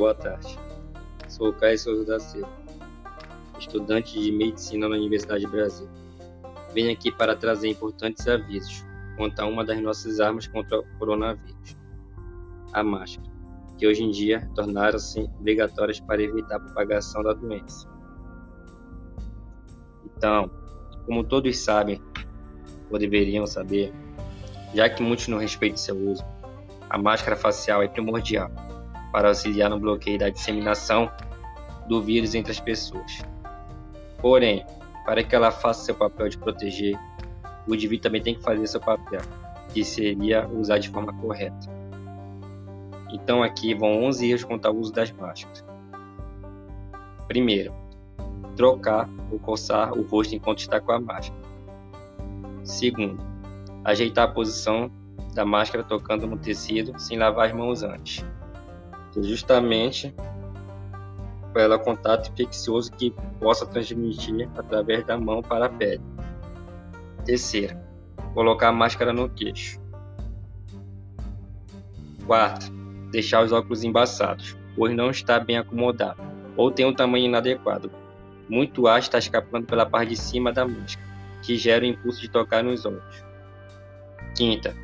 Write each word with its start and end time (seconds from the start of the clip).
Boa 0.00 0.14
tarde. 0.14 0.58
Sou 1.28 1.52
Caio 1.52 1.78
Souza 1.78 2.06
da 2.06 2.18
Silva, 2.18 2.48
estudante 3.58 4.18
de 4.18 4.32
medicina 4.32 4.88
na 4.88 4.96
Universidade 4.96 5.44
de 5.44 5.46
Brasil. 5.46 5.86
Venho 6.72 6.90
aqui 6.90 7.12
para 7.12 7.36
trazer 7.36 7.68
importantes 7.68 8.26
avisos 8.26 8.82
quanto 9.18 9.38
a 9.40 9.44
uma 9.44 9.62
das 9.62 9.78
nossas 9.78 10.18
armas 10.18 10.46
contra 10.46 10.80
o 10.80 10.86
coronavírus, 10.98 11.76
a 12.72 12.82
máscara, 12.82 13.30
que 13.76 13.86
hoje 13.86 14.02
em 14.02 14.10
dia 14.10 14.50
tornaram-se 14.54 15.20
obrigatórias 15.38 16.00
para 16.00 16.22
evitar 16.22 16.56
a 16.56 16.60
propagação 16.60 17.22
da 17.22 17.34
doença. 17.34 17.86
Então, 20.06 20.50
como 21.04 21.22
todos 21.24 21.58
sabem, 21.58 22.00
ou 22.90 22.98
deveriam 22.98 23.46
saber, 23.46 23.92
já 24.74 24.88
que 24.88 25.02
muitos 25.02 25.28
não 25.28 25.36
respeitam 25.36 25.76
seu 25.76 25.94
uso, 25.94 26.24
a 26.88 26.96
máscara 26.96 27.36
facial 27.36 27.82
é 27.82 27.88
primordial 27.88 28.50
para 29.12 29.28
auxiliar 29.28 29.70
no 29.70 29.78
bloqueio 29.78 30.18
da 30.18 30.28
disseminação 30.28 31.10
do 31.86 32.00
vírus 32.00 32.34
entre 32.34 32.52
as 32.52 32.60
pessoas. 32.60 33.22
Porém, 34.18 34.64
para 35.04 35.24
que 35.24 35.34
ela 35.34 35.50
faça 35.50 35.84
seu 35.84 35.94
papel 35.94 36.28
de 36.28 36.38
proteger, 36.38 36.98
o 37.66 37.74
indivíduo 37.74 38.02
também 38.02 38.22
tem 38.22 38.34
que 38.34 38.42
fazer 38.42 38.66
seu 38.66 38.80
papel, 38.80 39.20
que 39.72 39.84
seria 39.84 40.46
usar 40.48 40.78
de 40.78 40.88
forma 40.88 41.12
correta. 41.14 41.68
Então 43.12 43.42
aqui 43.42 43.74
vão 43.74 44.04
11 44.04 44.30
erros 44.30 44.44
quanto 44.44 44.66
ao 44.66 44.74
uso 44.74 44.92
das 44.92 45.10
máscaras. 45.10 45.64
Primeiro, 47.26 47.72
trocar 48.56 49.08
ou 49.30 49.38
coçar 49.38 49.92
o 49.92 50.02
rosto 50.02 50.34
enquanto 50.34 50.60
está 50.60 50.80
com 50.80 50.92
a 50.92 51.00
máscara. 51.00 51.40
Segundo, 52.62 53.18
ajeitar 53.84 54.28
a 54.28 54.32
posição 54.32 54.90
da 55.34 55.44
máscara 55.44 55.82
tocando 55.82 56.26
no 56.26 56.36
tecido 56.36 56.98
sem 56.98 57.18
lavar 57.18 57.46
as 57.46 57.52
mãos 57.52 57.82
antes 57.82 58.24
que 59.12 59.22
justamente 59.22 60.14
pelo 61.52 61.78
contato 61.78 62.30
infeccioso 62.30 62.92
que 62.92 63.12
possa 63.40 63.66
transmitir 63.66 64.48
através 64.56 65.04
da 65.04 65.18
mão 65.18 65.42
para 65.42 65.66
a 65.66 65.68
pele. 65.68 66.02
Terceira, 67.24 67.80
colocar 68.34 68.68
a 68.68 68.72
máscara 68.72 69.12
no 69.12 69.28
queixo. 69.28 69.80
Quarto, 72.26 72.70
deixar 73.10 73.44
os 73.44 73.50
óculos 73.50 73.82
embaçados, 73.82 74.56
pois 74.76 74.94
não 74.94 75.10
está 75.10 75.40
bem 75.40 75.58
acomodado 75.58 76.30
ou 76.56 76.70
tem 76.70 76.84
um 76.84 76.94
tamanho 76.94 77.26
inadequado. 77.26 77.90
Muito 78.48 78.86
ar 78.86 78.98
está 78.98 79.18
escapando 79.18 79.66
pela 79.66 79.86
parte 79.86 80.10
de 80.10 80.16
cima 80.16 80.52
da 80.52 80.66
máscara, 80.66 81.06
que 81.42 81.56
gera 81.56 81.84
o 81.84 81.88
impulso 81.88 82.20
de 82.20 82.28
tocar 82.28 82.62
nos 82.62 82.84
olhos. 82.84 83.24
Quinta, 84.36 84.74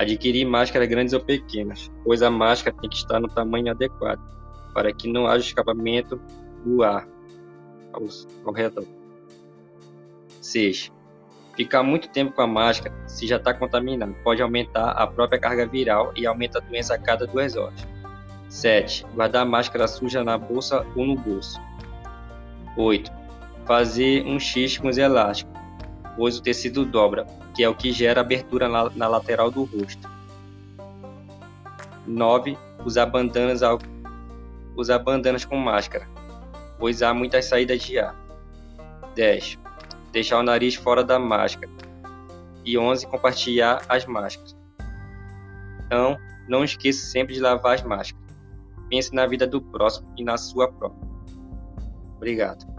Adquirir 0.00 0.46
máscaras 0.46 0.88
grandes 0.88 1.12
ou 1.12 1.20
pequenas, 1.20 1.92
pois 2.02 2.22
a 2.22 2.30
máscara 2.30 2.74
tem 2.80 2.88
que 2.88 2.96
estar 2.96 3.20
no 3.20 3.28
tamanho 3.28 3.70
adequado, 3.70 4.18
para 4.72 4.90
que 4.94 5.12
não 5.12 5.26
haja 5.26 5.44
escapamento 5.44 6.18
do 6.64 6.82
ar 6.82 7.06
ao, 7.92 8.04
ao 8.46 8.52
redor. 8.54 8.86
6. 10.40 10.90
Ficar 11.54 11.82
muito 11.82 12.08
tempo 12.08 12.32
com 12.32 12.40
a 12.40 12.46
máscara, 12.46 12.94
se 13.06 13.26
já 13.26 13.36
está 13.36 13.52
contaminado, 13.52 14.16
pode 14.24 14.40
aumentar 14.40 14.92
a 14.92 15.06
própria 15.06 15.38
carga 15.38 15.66
viral 15.66 16.14
e 16.16 16.24
aumenta 16.24 16.56
a 16.56 16.62
doença 16.62 16.94
a 16.94 16.98
cada 16.98 17.26
duas 17.26 17.54
horas. 17.54 17.86
7. 18.48 19.04
Guardar 19.14 19.42
a 19.42 19.44
máscara 19.44 19.86
suja 19.86 20.24
na 20.24 20.38
bolsa 20.38 20.86
ou 20.96 21.04
no 21.04 21.14
bolso. 21.14 21.60
8. 22.74 23.12
Fazer 23.66 24.24
um 24.24 24.40
X 24.40 24.78
com 24.78 24.88
os 24.88 24.96
elásticos, 24.96 25.59
pois 26.20 26.36
o 26.36 26.42
tecido 26.42 26.84
dobra, 26.84 27.24
que 27.54 27.64
é 27.64 27.68
o 27.70 27.74
que 27.74 27.90
gera 27.92 28.20
abertura 28.20 28.68
na, 28.68 28.90
na 28.90 29.08
lateral 29.08 29.50
do 29.50 29.64
rosto. 29.64 30.06
9. 32.06 32.58
Usar 32.84 33.06
bandanas, 33.06 33.62
usar 34.76 34.98
bandanas 34.98 35.46
com 35.46 35.56
máscara, 35.56 36.06
pois 36.78 37.00
há 37.00 37.14
muitas 37.14 37.46
saídas 37.46 37.80
de 37.80 37.98
ar. 37.98 38.14
10. 39.14 39.58
Deixar 40.12 40.40
o 40.40 40.42
nariz 40.42 40.74
fora 40.74 41.02
da 41.02 41.18
máscara. 41.18 41.72
E 42.66 42.76
11. 42.76 43.06
Compartilhar 43.06 43.82
as 43.88 44.04
máscaras. 44.04 44.54
Então, 45.86 46.18
não 46.46 46.62
esqueça 46.62 47.06
sempre 47.06 47.32
de 47.32 47.40
lavar 47.40 47.76
as 47.76 47.82
máscaras. 47.82 48.28
Pense 48.90 49.14
na 49.14 49.26
vida 49.26 49.46
do 49.46 49.62
próximo 49.62 50.12
e 50.18 50.22
na 50.22 50.36
sua 50.36 50.70
própria. 50.70 51.08
Obrigado. 52.16 52.69